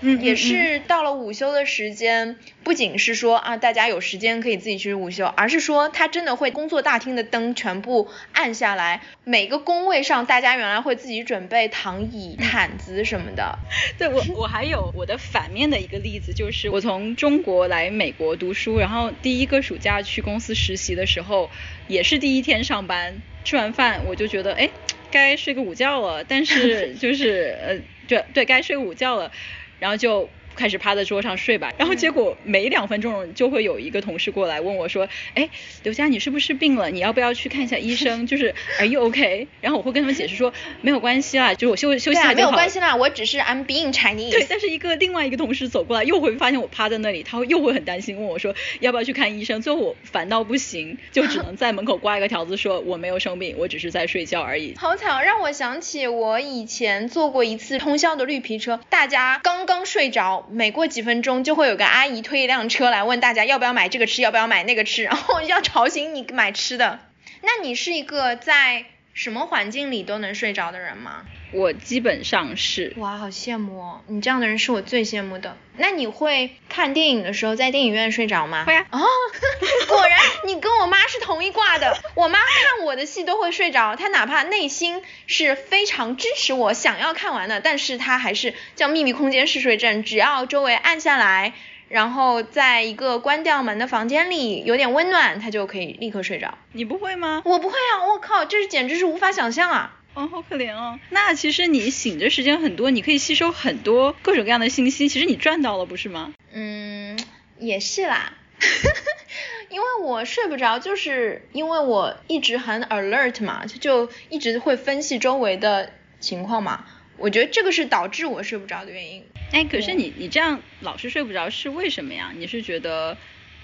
[0.01, 13.57] 嗯，也是到了午休的时间，不仅是说啊大家有时间可以自己去午休，而是说他真的会工作大厅的灯全部暗下来，每个工位上大家原来会自己准备躺椅、毯子什么的。
[13.97, 21.49] 对我我还有我的反面的一个例子，就是我从中国来美国读书，然后第一个暑假去公司实习的时候，
[21.87, 24.69] 也是第一天上班，吃完饭我就觉得，哎，
[25.09, 27.77] 该睡个午觉了，但是就是呃，
[28.07, 29.31] 对对，该睡午觉了，
[29.79, 30.29] 然后就。
[30.55, 35.49] 开始趴在桌上睡吧，然后结果没两分钟就会有一个同事过来问我说，哎，
[35.83, 36.89] 刘佳你是不是病了？
[36.89, 38.25] 你要不要去看一下医生？
[38.27, 39.47] 就是 Are you OK？
[39.61, 42.35] 然后我会跟他们解释说没有关系啦，就是我休休息一下就好。
[42.35, 44.31] 没有关系啦，我只是 I'm being Chinese。
[44.31, 49.61] 对，但是一个另外一个同事走过来又会发现我趴在那里，他会又会很担心问我说要不要去看医生？
[49.61, 54.73] 最后我烦到不行，就只能在门口挂一个条子说我没有生病，我只是在睡觉而已。
[54.79, 60.44] 好巧，让我想起我以前坐过一次通宵的绿皮车，大家刚刚睡着。
[60.51, 66.99] 每过几分钟就会有个阿姨推一辆车来问大家要不要买这个吃，要不要买那个吃，然后要吵醒你买吃的。
[67.41, 71.25] 那你是一个在什么环境里都能睡着的人吗？
[71.53, 72.93] 我基本上是。
[72.97, 74.01] 哇，好羡慕哦！
[74.07, 75.55] 你这样的人是我最羡慕的。
[75.77, 78.65] 那你会看电影的时候在电影院睡着吗？
[78.67, 78.85] 会啊。
[78.91, 78.99] 哦，
[79.87, 81.97] 果然你跟我妈是同一挂的。
[82.15, 91.53] 我妈看我的戏都会睡着，她哪怕内心是非常支持我想要看完的，但是她还是叫秘密空间嗜睡症，只要周围暗下来，
[91.95, 96.57] 然后在一个关掉门的房间里有点温暖，他就可以立刻睡着。
[96.73, 97.41] 你不会吗？
[97.45, 98.03] 我不会啊！
[98.05, 99.97] 我靠，这是简直是无法想象啊！
[100.13, 100.99] 哦，好可怜哦。
[101.11, 106.33] 那其实你醒着时间很多，你可以吸收很多各种各样的信息，其实你赚到了，不是吗？
[106.51, 107.17] 嗯，
[107.59, 108.33] 也是啦。
[109.71, 116.83] 因为我睡不着，就是因为我一直很 alert 嘛，就一直会分析周围的情况嘛。
[117.17, 119.23] 我觉得这个是导致我睡不着的原因。
[119.51, 122.31] 哎，可是你你这样老是睡不着是为什么呀？
[122.35, 123.17] 你是觉得？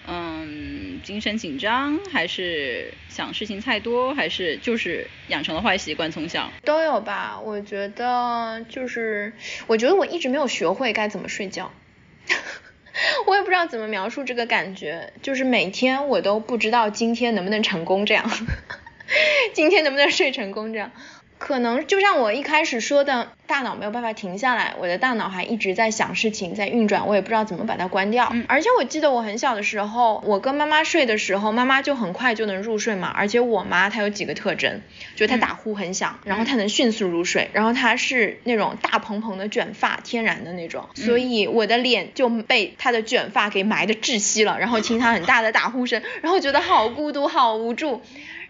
[0.08, 7.40] 嗯，精神紧张，还是想事情太多，还是就是养成了坏习惯，从小都有吧。
[7.40, 9.32] 我觉得就是，
[9.68, 11.72] 我觉得我一直没有学会该怎么睡觉，
[13.28, 18.28] 我也不知道怎么描述这个感觉，就是每天我都不知道今天能不能成功这样，
[19.54, 20.92] 今天能不能睡成功这样。
[21.42, 28.30] 可能就像我一开始说的，大脑没有办法停下来，我的大脑还一直在想事情，在运转，我也不知道怎么把它关掉。
[28.32, 33.08] 嗯，而且我记得我很小的时候，我跟妈妈睡的时候，妈妈就很快就能入睡嘛。
[33.08, 34.82] 而且我妈她有几个特征，
[35.16, 48.00] 就她打呼很响，然后她能迅速入睡，然后她是那种大蓬蓬的卷发，天然的那种，所以我的脸就被她的卷发给埋的窒息了，然后听她很大的打呼声，然后觉得好孤独，好无助。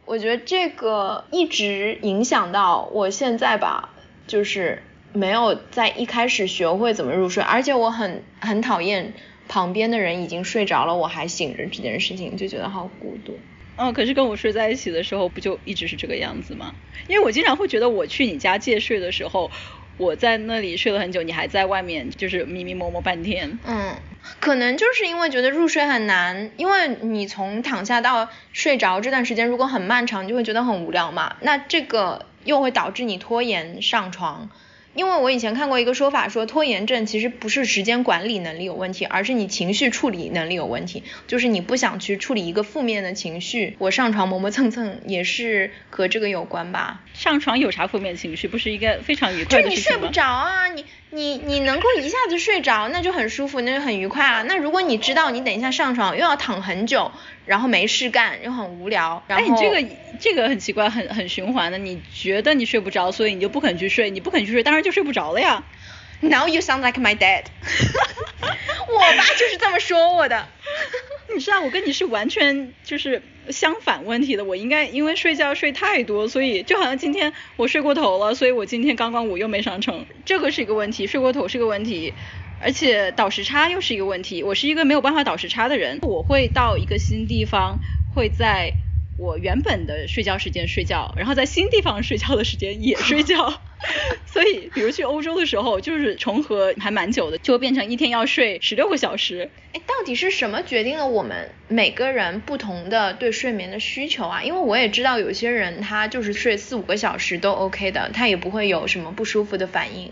[0.06, 3.90] 我觉得这个一直影响到我现在吧，
[4.28, 4.84] 就是
[5.14, 9.14] 没有在一开始学会怎么入睡，而且我很很讨厌
[9.48, 13.40] 旁边的人已经睡着了我还醒着这件事情，就觉得好孤独。
[13.78, 16.76] 哦，可是跟我睡在一起的时候不就一直是这个样子吗？
[17.08, 19.50] 因为我经常会觉得我去你家借睡的时候。
[19.98, 23.60] 我在那里睡了很久，你还在外面就是迷迷蒙蒙半天。
[23.64, 23.94] 嗯，
[24.40, 31.36] 可能就是因为觉得入睡很难，因为你从躺下到睡着这段时间如果很漫长，就会觉得很无聊嘛。
[31.42, 34.50] 那这个又会导致你拖延上床。
[34.94, 41.06] 因为我以前看过一个说法，说拖延症其实不是时间管理能力有问题，而是你情绪处理能力有问题。
[41.28, 47.00] 就是你不想去处理一个负面的情绪，我上床磨磨蹭蹭也是和这个有关吧。
[47.14, 48.50] 上床有啥负面情绪？
[48.50, 50.00] 不是一个非常愉快的事情吗？
[50.02, 54.44] 就你睡不着啊，你你你能够一下子睡着，那就很舒服，那就很愉快啊。
[54.44, 57.12] 那如果你知道你等一下上床又要躺很久。
[57.44, 61.78] 然后没事干又很无聊，然后你这个这个很奇怪，很很循环的。
[61.78, 65.64] 你觉得你睡不着，所以你就不肯去睡，你不肯去睡，当然就睡不着了呀。
[66.22, 67.46] Now you sound like my dad。
[68.88, 70.48] 我爸就是这么说我的。
[71.34, 82.14] 你知道我跟你是完全就是相反问题的，我应该因为睡觉睡太多，所以就好像今天我睡过头了，所以我今天刚刚舞又没上成，这个是一个问题，睡过头是个问题，
[82.62, 84.44] 而且倒时差又是一个问题。
[84.44, 87.80] 我是一个没有办法倒时差的人，我会到一个新地方，
[88.14, 88.74] 会在
[89.22, 93.62] 我原本的睡觉时间睡觉，然后在新地方睡觉的时间也睡觉。
[94.26, 99.52] 所以，比如去欧洲的时候，就是重合还蛮久的，就变成一天要睡十六个小时。
[99.74, 104.42] 哎，到底是什么决定了我们每个人不同的对睡眠的需求啊？
[104.42, 110.12] 因为我也知道有些人他就是睡四五个小时都 OK 的，他也不会有什么不舒服的反应。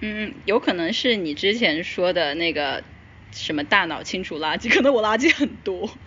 [0.00, 2.84] 嗯，有可能是你之前说的那个
[3.30, 5.90] 什么大脑清除垃圾，可能我垃圾很多。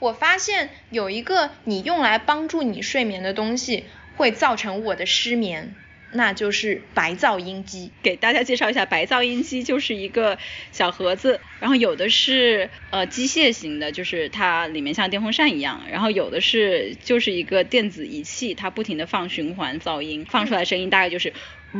[0.00, 3.84] 我发现有一个你用来帮助你睡眠的东西。
[4.16, 5.74] 会造成我的失眠，
[6.12, 7.90] 那就是白噪音机。
[8.02, 10.36] 给大家介绍一下，白噪音机就是一个
[10.72, 21.32] 小盒子，然后有的是呃机械型的，就是它里面像电风扇一样，然后有的是就是一个电子仪器，它不停的放循环噪音，放出来声音大概就是
[21.72, 21.78] 呜，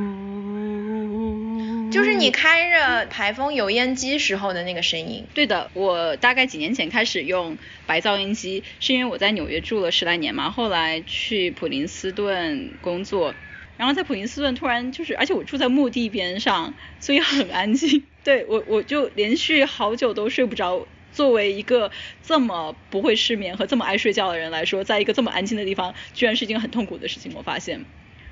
[1.90, 5.24] 就是你开着排风油烟机时候的那个声音。
[5.34, 7.58] 对的，我大概几年前开始用。
[7.86, 13.34] 白噪音机是因为我在纽约住了十来年嘛，后来去普林斯顿工作，
[13.76, 18.04] 然后在普林斯顿突然就是，而且我住在墓地边上，所以很安静。
[18.22, 20.86] 对我我就连续好久都睡不着。
[21.12, 21.90] 作为一个
[22.22, 27.32] 这么不会失眠和这么爱睡觉的人来说，在一个这么安静的地方，居然是一件很痛苦的事情。
[27.34, 27.84] 我发现，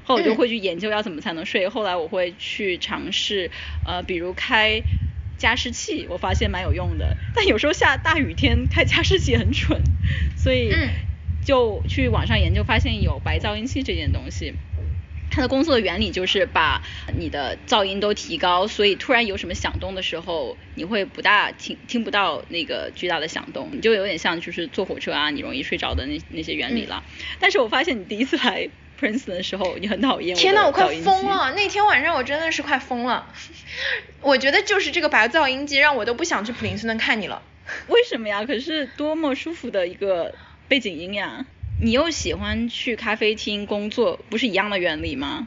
[0.09, 1.68] 后来我就会去研究要怎么才能睡。
[1.68, 3.51] 后来我会去尝试，
[3.85, 4.83] 呃，比如开。
[5.38, 9.81] 加湿器我发现蛮有用的，但有时候下大雨天开加湿器很蠢，
[10.37, 10.75] 所以
[11.44, 14.55] 就去网上研究，发现有白噪音器这件东西。
[15.31, 16.83] 它的工作的原理就是把
[17.16, 27.05] 你的噪音都提高，所以突然有什么响动的时候，你会不大听听不到那个巨大的响动，你就有点像就是坐火车啊，你容易睡着的那那些原理了。
[27.38, 28.68] 但是我发现你第一次来。
[29.00, 30.37] Prince 的时候，你很讨厌。
[30.37, 31.52] 天呐，我快疯了！
[31.54, 33.26] 那天晚上我真的是快疯了。
[34.20, 37.42] 我觉得就是这个白噪音机让我都不想去普林斯顿看你了。
[37.87, 38.44] 为什么呀？
[38.44, 40.34] 可是多么舒服的一个
[40.68, 41.44] 背景音呀！
[41.80, 45.46] 你又喜欢去咖啡厅工作，不是一样的原理吗？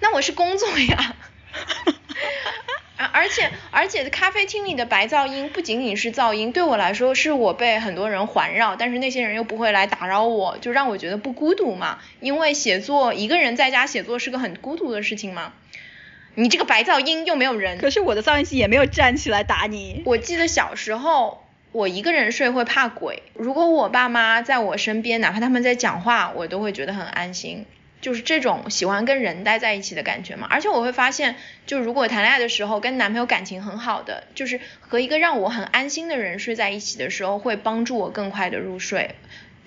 [0.00, 1.16] 那我是工作呀。
[3.12, 11.98] 而且而且咖啡厅里的白噪音不仅仅是噪音，对我来说是我被很多人环绕，但是那些人又不会来打扰我，就让我觉得不孤独嘛。
[12.20, 15.52] 因为写作一个人在家写作是个很孤独的事情嘛。
[16.34, 20.02] 你这个白噪音又没有人，可是我的噪音器也没有站起来打你。
[20.04, 27.64] 我记得小时候我一个人睡会怕鬼，如果我爸妈在我身边，哪怕他们在讲话，我都会觉得很安心。
[28.00, 31.36] 就是这种喜欢跟人待在一起的感觉嘛，而且我会发现，
[31.66, 39.14] 就如果谈恋爱的时候跟男朋友感情很好的，就是和一个让我很安心的人睡在一起的时候，会帮助我更快的入睡，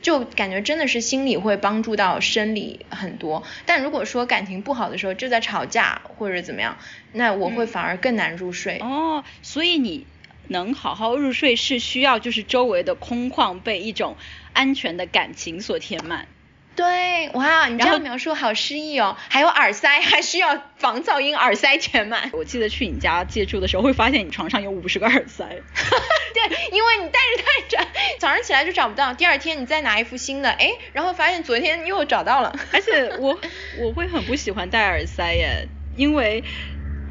[0.01, 3.43] 就感觉真的是心理会帮助到生理很多。
[3.65, 6.77] 但如果说感情不好的时候就在吵架或者怎么样，
[7.11, 8.79] 那我会反而更难入睡。
[8.79, 10.07] 哦，所以你
[10.47, 14.17] 能好好入睡是需要就是周围的空旷被一种
[14.53, 16.27] 安全的感情所填满。
[16.75, 19.15] 对，哇，你这样描述好诗意哦。
[19.29, 22.31] 还有耳塞，还需要防噪音耳塞填满。
[22.33, 25.45] 我记得去你家借住的时候，会发现你床上有五十个耳塞。
[26.33, 32.55] 对，因为你戴着戴着，早上起来就找不到，第二天你再拿一副新的，哎，然后发现昨天又找到了。
[32.71, 33.39] 而且我
[33.79, 36.43] 我会很不喜欢戴耳塞耶，因为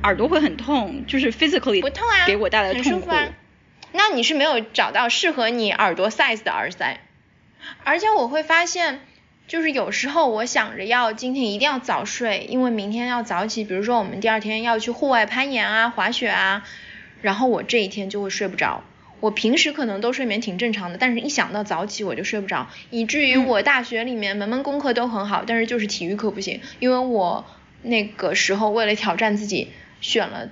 [0.02, 3.10] 耳朵会很痛，就是 physically 不痛啊，给我带来痛苦。
[3.92, 6.98] 那你是没有找到适合你耳朵 size 的耳塞，
[7.84, 9.06] 而且我会发现。
[9.52, 13.64] 就是有时候我想着要今天一定要早睡，因为明天要早起。
[13.64, 16.64] 比如说我们第二天要去户外攀岩啊、滑雪啊，
[17.20, 18.82] 然后我这一天就会睡不着。
[19.20, 27.44] 我平时可能都睡眠挺正常的，但是一想到早起我就睡不着，以至于我大学里面门门功课都很好，但是就是体育课不行，因为我
[27.82, 29.68] 那个时候为了挑战自己，
[30.00, 30.48] 选了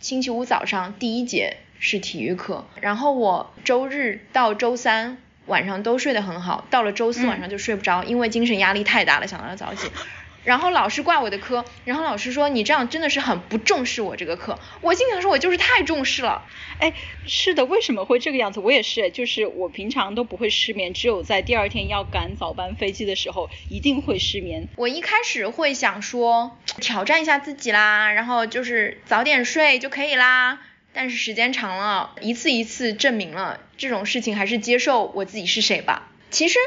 [0.00, 5.18] 星期五早上第一节是体育课，然后我周日到周三。
[5.48, 9.90] 晚上都睡得很好，到了周四晚上就睡不着，因为精神压力太大了，想到要早起。
[10.44, 14.58] 然后老师挂我的科，然后老师说你这样真的是很不重视我这个课。
[14.80, 16.42] 我心想说，我就是太重视了。
[16.78, 16.94] 哎，
[17.26, 18.60] 是的，为什么会这个样子？
[18.60, 24.68] 我也是，就是我平常都不会失眠，只有在第二天要赶早班飞机的时候一定会失眠。
[24.76, 30.60] 我一开始会想说挑战一下自己啦，然后就是早点睡就可以啦。
[30.92, 36.10] 但是时间长了，一次一次证明了这种事情还是接受我自己是谁吧。
[36.30, 36.58] 其实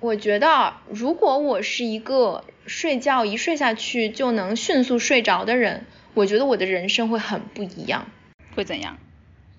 [0.00, 8.08] 我觉得，如果我是一个睡觉一睡下去就能迅速睡着的人，我觉得我的人生会很不一样。
[8.54, 8.98] 会怎样？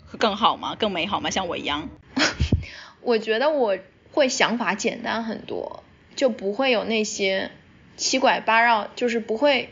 [0.08, 0.76] 会更好吗？
[0.80, 1.30] 更美好吗？
[1.30, 1.90] 像我一样？
[3.02, 3.78] 我觉得我
[4.12, 5.84] 会想法简单很多，
[6.16, 7.52] 就不会有那些
[7.98, 9.70] 七拐八绕，就是不会，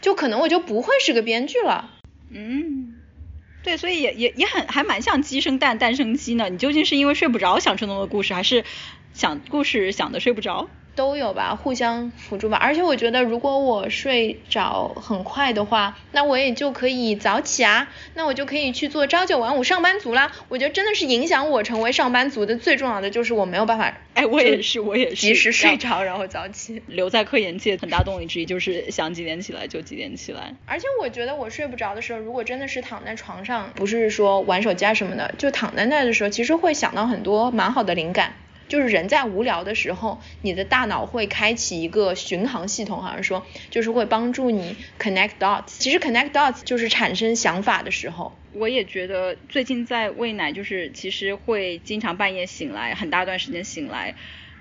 [0.00, 1.94] 就可能我就不会是个编剧了。
[2.30, 2.97] 嗯，
[3.62, 6.48] 对，所以也也也很还蛮像鸡生蛋，蛋生鸡呢。
[6.48, 8.64] 你究竟是因为睡不着想出那么多故事，还是
[9.12, 10.68] 想故事想的睡不着？
[10.98, 12.56] 都有吧，互相辅助吧。
[12.56, 20.32] 而且我觉得，如果我睡着很快的话，那我也就可以早起啊，那我就可以去做朝九晚五上班族啦。
[20.48, 26.82] 我觉得真的是影响我成为上班族的最重要的就是我没有办法，哎，我也是，我也是及时睡着，然后早起。
[26.88, 30.56] 留在科研界很大动力之一就是想几点起来就几点起来。
[30.66, 38.32] 而且我觉得我睡不着的时候，如果真的是躺在床上，不是说玩手机啊什么的，就躺在那的时候，其实会想到很多蛮好的灵感。
[38.68, 45.64] 就是人在无聊的时候，你的大脑会开启一个巡航系统，好像说就是会帮助你 connect dots。
[45.78, 48.32] 其实 connect dots 就是产生想法的时候。
[48.54, 54.14] 我也觉得最近在喂奶，就是其实会经常半夜醒来，很大段时间醒来，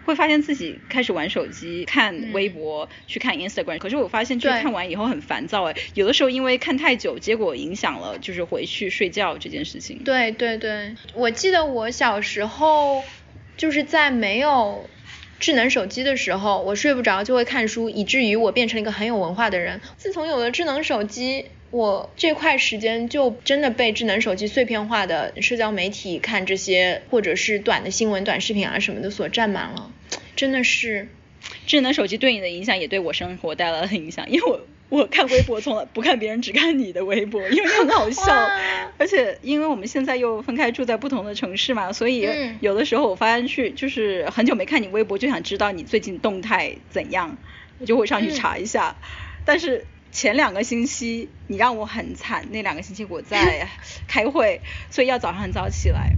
[0.05, 3.77] 会发现自己开始玩手机、看微博、去看 Instagram。
[3.79, 10.03] 可是我发现就看完以后很烦躁哎，有的时候因为看太久，结果影响了就是回去睡觉这件事情。
[10.03, 13.03] 对对对，我记得我小时候。
[13.57, 14.87] 就是在没有
[15.39, 19.81] 智能手机的时候，我睡不着就会看书，以至于我变成了一个很有文化的人。
[19.97, 29.91] 自从有了智能手机，我这块时间就真的被智能手机碎片化的社交媒体看这些，或者是短的新闻、短视频啊什么的所占满了。
[30.35, 31.09] 真的是，
[31.65, 34.61] 智能手机对你的影响也对我生活带来了影响，因为我。
[34.89, 38.23] 我看微博从来不看别人，只看你的微博， 因为很好笑。
[38.97, 42.27] 而且因为我们现在又分开住在不同的城市嘛，所以
[42.61, 47.37] 有的时候我发现去就是很久没看你微博，就想知道你最近动态怎样，
[47.79, 48.95] 我就会上去查一下。
[49.43, 53.67] 但是前两个星期你让我很惨，那两个星期我在
[54.07, 56.13] 开会， 所以要早上很早起来，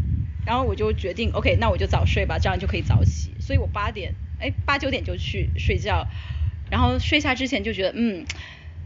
[0.45, 3.32] 然后我就决定 OK，那我就早睡吧，这样就可以早起。
[3.41, 6.05] 所以我八点，哎八九点就去睡觉，
[6.70, 8.26] 然后睡下之前就觉得嗯。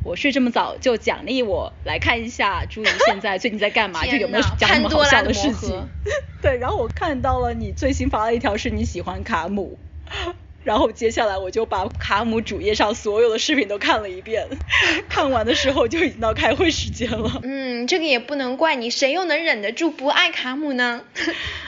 [0.03, 5.89] 我睡这么早就奖励我来看一下朱怡现在最近在干嘛，就有没有讲什么好笑的事情。
[6.41, 9.79] 对，然后我看到了你最新发了一条是你喜欢卡姆，
[10.63, 14.45] 然后接下来我就把卡姆主页上所有的视频都看了一遍，
[15.07, 17.39] 看完的时候就已经到开会时间了。
[17.43, 21.01] 嗯，这个也不能怪你，谁又能忍得住不爱卡姆呢？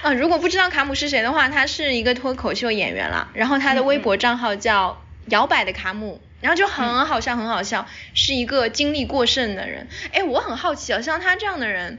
[0.01, 6.19] 啊，如果不知道卡姆是谁的话，他是一个脱口秀演员了，然后他的微博账号叫摇摆的卡姆。
[6.45, 9.87] 然后就很好笑，很好笑，是一个精力过剩的人。
[10.13, 11.97] 哎，我很好奇啊，像他这样的人，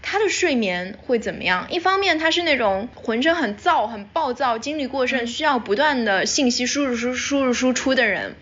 [0.00, 1.66] 他的睡眠会怎么样？
[1.72, 8.36] 一方面他是那种浑身很燥、很暴躁、精力过剩，需要不断的信息输入、输输入、输出的人。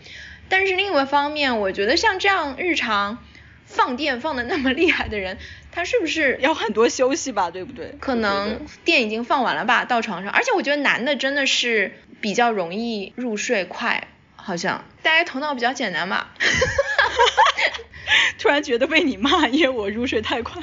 [0.50, 3.24] 但是另外一方面，我觉得像这样日常
[3.64, 5.38] 放电放的那么厉害的人，
[5.72, 7.50] 他是不是要很多休息吧？
[7.50, 7.94] 对不对？
[7.98, 10.30] 可能电已经放完了吧，到床上。
[10.30, 14.08] 而且我觉得男的真的是比较容易入睡快。
[14.48, 16.30] 好像大家头脑比较简单吧，
[18.40, 20.62] 突然觉得被你骂，因为我入睡太快。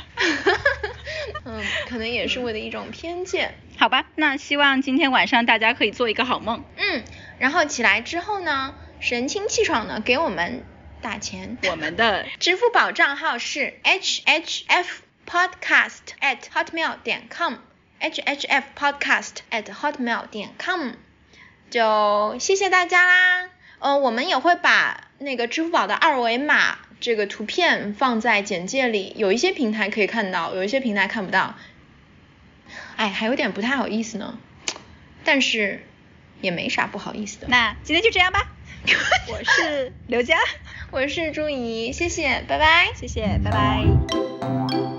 [1.46, 3.54] 嗯，可能也是我的一种偏见。
[3.78, 6.64] 好吧，那希望今天晚上大家可以做一个好梦。
[6.78, 7.04] 嗯，
[7.38, 10.64] 然后起来之后呢，神清气爽的给我们
[11.04, 11.60] 打钱。
[11.70, 14.88] 我们的 支付宝账号是 hhf
[15.28, 20.94] podcast at hotmail 点 com，hhf podcast at hotmail 点 com，
[21.70, 23.50] 就谢谢大家啦。
[23.80, 31.56] 呃，我们也会把那个支付宝的二维码这个图片放在简介里，有一些平台可以看到，有一些平台看不到。
[32.96, 34.40] 哎，还有点不太好意思呢，
[35.24, 35.84] 但是
[36.42, 37.48] 也没啥不好意思的。
[37.50, 38.52] 那今天就这样吧。
[39.28, 40.38] 我是刘佳，
[40.92, 44.95] 我是朱怡，谢谢，拜拜，谢谢，拜拜。